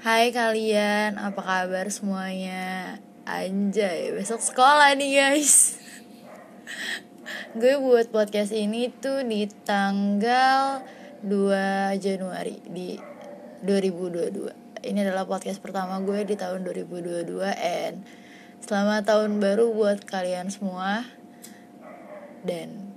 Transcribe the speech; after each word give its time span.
Hai 0.00 0.32
kalian, 0.32 1.20
apa 1.20 1.44
kabar 1.44 1.92
semuanya? 1.92 2.96
Anjay, 3.28 4.16
besok 4.16 4.40
sekolah 4.40 4.96
nih 4.96 5.20
guys. 5.20 5.76
Gue 7.60 7.76
buat 7.76 8.08
podcast 8.08 8.56
ini 8.56 8.88
tuh 8.88 9.20
di 9.28 9.44
tanggal 9.68 10.80
2 11.20 12.00
Januari 12.00 12.64
di 12.64 12.96
2022 13.60 14.80
Ini 14.80 14.98
adalah 15.04 15.28
podcast 15.28 15.60
pertama 15.60 16.00
gue 16.00 16.24
di 16.24 16.40
tahun 16.40 16.64
2022 16.64 17.28
And 17.52 18.00
selamat 18.64 19.04
tahun 19.04 19.44
baru 19.44 19.76
buat 19.76 20.08
kalian 20.08 20.48
semua. 20.48 21.04
Dan 22.40 22.96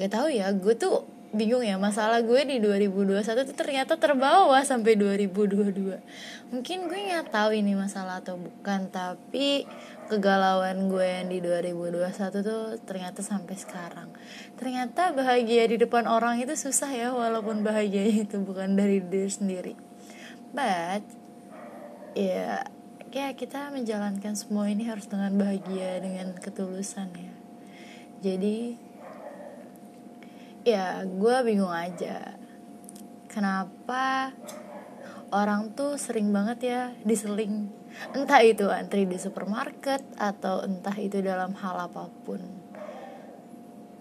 gak 0.00 0.16
tahu 0.16 0.32
ya, 0.32 0.48
gue 0.56 0.72
tuh 0.72 1.04
bingung 1.34 1.66
ya 1.66 1.74
masalah 1.76 2.22
gue 2.22 2.40
di 2.46 2.62
2021 2.62 3.20
tuh 3.26 3.56
ternyata 3.58 3.98
terbawa 3.98 4.62
sampai 4.62 4.94
2022 4.94 6.54
mungkin 6.54 6.78
gue 6.86 7.00
nggak 7.10 7.34
tahu 7.34 7.50
ini 7.58 7.74
masalah 7.74 8.22
atau 8.22 8.38
bukan 8.38 8.86
tapi 8.88 9.66
kegalauan 10.06 10.92
gue 10.92 11.04
yang 11.04 11.28
di 11.32 11.38
2021 11.40 12.44
tuh 12.44 12.76
ternyata 12.84 13.24
sampai 13.24 13.56
sekarang. 13.56 14.08
Ternyata 14.60 15.16
bahagia 15.16 15.64
di 15.64 15.80
depan 15.80 16.04
orang 16.04 16.40
itu 16.40 16.52
susah 16.54 16.90
ya 16.92 17.08
walaupun 17.16 17.64
bahagia 17.64 18.04
itu 18.04 18.36
bukan 18.44 18.76
dari 18.76 19.00
diri 19.00 19.30
sendiri. 19.30 19.74
But 20.52 21.02
ya 22.14 22.68
kayak 23.10 23.40
kita 23.40 23.72
menjalankan 23.72 24.36
semua 24.36 24.68
ini 24.68 24.86
harus 24.86 25.08
dengan 25.08 25.34
bahagia 25.40 25.98
dengan 26.04 26.36
ketulusan 26.36 27.08
ya. 27.16 27.34
Jadi 28.24 28.76
ya 30.64 31.04
gue 31.04 31.36
bingung 31.44 31.70
aja. 31.70 32.40
Kenapa 33.28 34.32
orang 35.28 35.76
tuh 35.76 36.00
sering 36.00 36.32
banget 36.32 36.58
ya 36.64 36.80
diseling? 37.04 37.68
Entah 38.16 38.42
itu 38.42 38.66
antri 38.72 39.06
di 39.06 39.20
supermarket 39.20 40.02
atau 40.18 40.64
entah 40.64 40.96
itu 40.96 41.20
dalam 41.20 41.52
hal 41.54 41.86
apa 41.86 42.08
pun. 42.24 42.40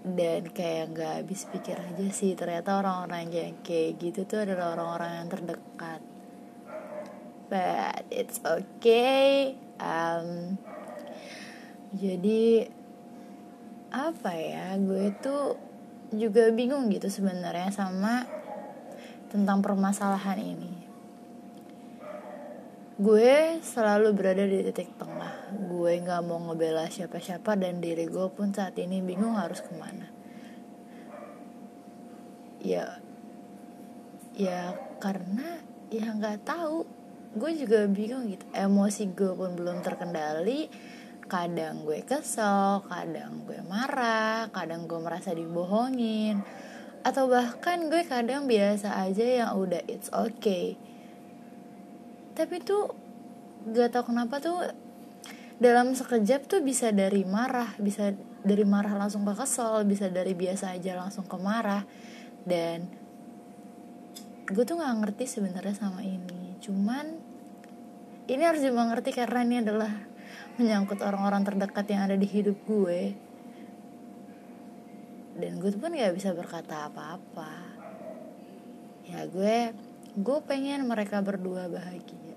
Dan 0.00 0.48
kayak 0.52 0.96
nggak 0.96 1.12
habis 1.24 1.48
pikir 1.48 1.76
aja 1.76 2.06
sih 2.12 2.32
ternyata 2.36 2.80
orang-orang 2.80 3.28
yang 3.32 3.54
kayak 3.60 4.00
gitu 4.00 4.24
tuh 4.28 4.44
adalah 4.44 4.76
orang-orang 4.76 5.24
yang 5.24 5.28
terdekat. 5.32 6.00
But 7.50 8.06
it's 8.14 8.38
okay 8.46 9.58
um, 9.80 10.54
jadi 11.96 12.70
apa 13.90 14.30
ya 14.38 14.78
gue 14.78 15.10
tuh 15.18 15.69
juga 16.10 16.50
bingung 16.50 16.90
gitu 16.90 17.06
sebenarnya 17.06 17.70
sama 17.70 18.26
tentang 19.30 19.62
permasalahan 19.62 20.42
ini. 20.42 20.72
Gue 23.00 23.62
selalu 23.64 24.12
berada 24.12 24.44
di 24.44 24.60
titik 24.60 24.92
tengah. 25.00 25.56
Gue 25.70 25.96
nggak 26.02 26.20
mau 26.26 26.36
ngebela 26.50 26.84
siapa-siapa 26.90 27.56
dan 27.56 27.80
diri 27.80 28.04
gue 28.04 28.28
pun 28.28 28.52
saat 28.52 28.76
ini 28.76 29.00
bingung 29.00 29.40
harus 29.40 29.64
ke 29.64 29.72
mana. 29.72 30.04
Ya, 32.60 33.00
ya 34.36 34.76
karena 35.00 35.64
ya 35.88 36.12
nggak 36.12 36.44
tahu. 36.44 36.84
Gue 37.40 37.56
juga 37.56 37.88
bingung 37.88 38.28
gitu. 38.28 38.44
Emosi 38.52 39.08
gue 39.16 39.32
pun 39.32 39.56
belum 39.56 39.80
terkendali 39.80 40.68
kadang 41.30 41.86
gue 41.86 42.02
kesel, 42.02 42.82
kadang 42.90 43.46
gue 43.46 43.62
marah, 43.70 44.50
kadang 44.50 44.90
gue 44.90 44.98
merasa 44.98 45.30
dibohongin, 45.30 46.42
atau 47.06 47.30
bahkan 47.30 47.86
gue 47.86 48.02
kadang 48.02 48.50
biasa 48.50 48.98
aja 49.06 49.46
yang 49.46 49.50
udah 49.54 49.86
it's 49.86 50.10
okay. 50.10 50.74
Tapi 52.34 52.58
tuh 52.58 52.90
gak 53.70 53.94
tau 53.94 54.02
kenapa 54.10 54.42
tuh 54.42 54.58
dalam 55.62 55.94
sekejap 55.94 56.50
tuh 56.50 56.60
bisa 56.66 56.90
dari 56.90 57.22
marah, 57.22 57.78
bisa 57.78 58.10
dari 58.42 58.66
marah 58.66 58.98
langsung 58.98 59.22
ke 59.22 59.32
kesel, 59.38 59.86
bisa 59.86 60.10
dari 60.10 60.34
biasa 60.34 60.74
aja 60.74 60.98
langsung 60.98 61.30
ke 61.30 61.38
marah, 61.38 61.86
dan 62.42 62.90
gue 64.50 64.64
tuh 64.66 64.82
nggak 64.82 64.96
ngerti 65.06 65.24
sebenarnya 65.30 65.78
sama 65.78 66.02
ini. 66.02 66.58
Cuman 66.58 67.06
ini 68.26 68.42
harus 68.42 68.64
dimengerti 68.64 69.14
karena 69.14 69.46
ini 69.46 69.56
adalah 69.62 70.09
menyangkut 70.58 70.98
orang-orang 71.04 71.46
terdekat 71.46 71.86
yang 71.90 72.08
ada 72.08 72.16
di 72.18 72.26
hidup 72.26 72.56
gue. 72.66 73.14
Dan 75.38 75.62
gue 75.62 75.70
pun 75.78 75.94
gak 75.94 76.16
bisa 76.16 76.34
berkata 76.34 76.90
apa-apa. 76.90 77.52
Ya 79.06 79.26
gue 79.26 79.74
gue 80.18 80.38
pengen 80.48 80.88
mereka 80.90 81.22
berdua 81.22 81.70
bahagia. 81.70 82.34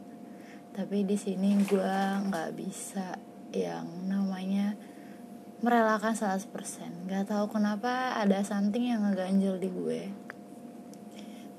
Tapi 0.74 1.06
di 1.06 1.18
sini 1.18 1.58
gue 1.66 1.96
nggak 2.30 2.52
bisa 2.58 3.18
yang 3.54 4.10
namanya 4.10 4.74
merelakan 5.62 6.18
100% 6.18 6.50
Gak 7.06 7.30
tahu 7.30 7.46
kenapa 7.54 8.18
ada 8.18 8.42
something 8.42 8.90
yang 8.90 9.06
ngeganjel 9.06 9.62
di 9.62 9.70
gue. 9.70 10.02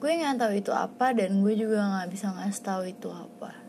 Gue 0.02 0.10
nggak 0.18 0.36
tahu 0.36 0.52
itu 0.58 0.72
apa 0.74 1.14
dan 1.14 1.40
gue 1.40 1.54
juga 1.54 1.82
nggak 1.82 2.10
bisa 2.10 2.34
ngasih 2.34 2.62
tahu 2.62 2.82
itu 2.90 3.08
apa 3.08 3.63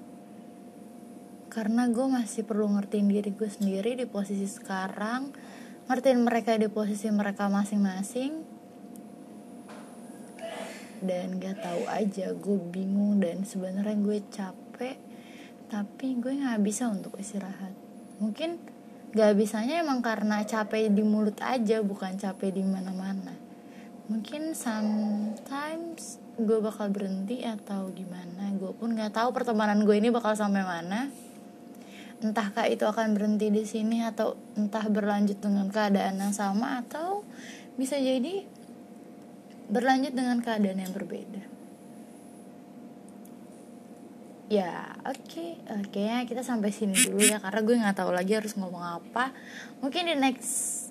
karena 1.56 1.88
gue 1.88 2.04
masih 2.04 2.44
perlu 2.44 2.68
ngertiin 2.68 3.08
diri 3.08 3.32
gue 3.32 3.48
sendiri 3.48 3.96
di 3.96 4.04
posisi 4.04 4.44
sekarang 4.44 5.32
ngertiin 5.88 6.20
mereka 6.20 6.60
di 6.60 6.68
posisi 6.68 7.08
mereka 7.08 7.48
masing-masing. 7.48 8.44
Dan 11.00 11.40
gak 11.40 11.64
tahu 11.64 11.88
aja 11.88 12.36
gue 12.36 12.60
bingung 12.76 13.24
dan 13.24 13.48
sebenarnya 13.48 13.96
gue 13.96 14.20
capek 14.28 15.00
tapi 15.72 16.20
gue 16.20 16.44
nggak 16.44 16.60
bisa 16.60 16.92
untuk 16.92 17.16
istirahat. 17.16 17.72
Mungkin 18.20 18.60
gak 19.16 19.40
bisanya 19.40 19.80
emang 19.80 20.04
karena 20.04 20.44
capek 20.44 20.92
di 20.92 21.08
mulut 21.08 21.40
aja 21.40 21.80
bukan 21.80 22.20
capek 22.20 22.52
di 22.52 22.68
mana-mana. 22.68 23.32
Mungkin 24.12 24.52
sometimes 24.52 26.20
gue 26.36 26.60
bakal 26.60 26.92
berhenti 26.92 27.48
atau 27.48 27.88
gimana 27.96 28.52
gue 28.60 28.76
pun 28.76 28.92
nggak 28.92 29.16
tahu 29.16 29.32
pertemanan 29.32 29.88
gue 29.88 29.96
ini 29.96 30.12
bakal 30.12 30.36
sampai 30.36 30.68
mana 30.68 31.08
entahkah 32.24 32.68
itu 32.70 32.88
akan 32.88 33.18
berhenti 33.18 33.52
di 33.52 33.64
sini 33.68 34.06
atau 34.06 34.40
entah 34.56 34.86
berlanjut 34.88 35.42
dengan 35.44 35.68
keadaan 35.68 36.22
yang 36.22 36.31
sama 36.31 36.86
atau 36.86 37.28
bisa 37.76 38.00
jadi 38.00 38.48
berlanjut 39.68 40.14
dengan 40.16 40.40
keadaan 40.40 40.80
yang 40.80 40.94
berbeda. 40.96 41.44
Ya 44.46 44.94
oke 45.02 45.26
okay. 45.26 45.52
oke 45.74 45.90
okay, 45.90 46.30
kita 46.30 46.46
sampai 46.46 46.70
sini 46.70 46.94
dulu 46.94 47.18
ya 47.18 47.42
karena 47.42 47.66
gue 47.66 47.76
nggak 47.81 47.98
tahu 47.98 48.14
lagi 48.14 48.38
harus 48.38 48.53
ngomong 48.53 49.02
apa. 49.02 49.34
Mungkin 49.82 50.06
di 50.06 50.16
next 50.16 50.86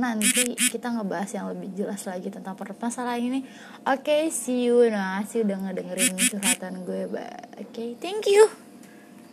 nanti 0.00 0.56
kita 0.56 0.96
ngebahas 0.96 1.28
yang 1.36 1.46
lebih 1.52 1.76
jelas 1.76 2.02
lagi 2.08 2.32
tentang 2.32 2.58
permasalahan 2.58 3.22
ini. 3.22 3.40
Oke 3.86 4.02
okay, 4.02 4.22
see 4.34 4.66
you 4.66 4.90
nah 4.90 5.22
sih 5.22 5.46
udah 5.46 5.70
ngedengerin 5.70 6.18
curhatan 6.18 6.82
gue 6.82 7.06
oke 7.06 7.70
okay, 7.70 7.94
thank 8.02 8.26
you 8.26 8.69